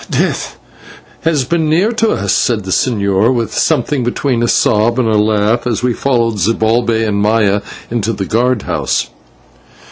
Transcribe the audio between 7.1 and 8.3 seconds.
Maya into the